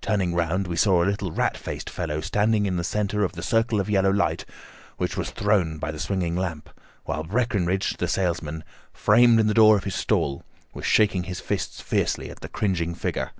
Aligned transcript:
Turning 0.00 0.36
round 0.36 0.68
we 0.68 0.76
saw 0.76 1.02
a 1.02 1.04
little 1.04 1.32
rat 1.32 1.56
faced 1.56 1.90
fellow 1.90 2.20
standing 2.20 2.64
in 2.64 2.76
the 2.76 2.84
centre 2.84 3.24
of 3.24 3.32
the 3.32 3.42
circle 3.42 3.80
of 3.80 3.90
yellow 3.90 4.12
light 4.12 4.44
which 4.98 5.16
was 5.16 5.32
thrown 5.32 5.78
by 5.78 5.90
the 5.90 5.98
swinging 5.98 6.36
lamp, 6.36 6.70
while 7.06 7.24
Breckinridge, 7.24 7.96
the 7.96 8.06
salesman, 8.06 8.62
framed 8.92 9.40
in 9.40 9.48
the 9.48 9.52
door 9.52 9.76
of 9.76 9.82
his 9.82 9.96
stall, 9.96 10.44
was 10.74 10.86
shaking 10.86 11.24
his 11.24 11.40
fists 11.40 11.80
fiercely 11.80 12.30
at 12.30 12.38
the 12.38 12.48
cringing 12.48 12.94
figure. 12.94 13.32